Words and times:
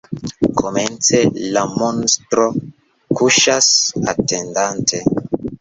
Komence, 0.61 1.19
la 1.57 1.63
monstro 1.73 2.47
kuŝas 3.21 3.71
atendante. 4.15 5.07